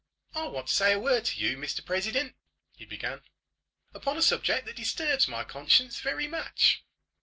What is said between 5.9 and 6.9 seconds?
very much."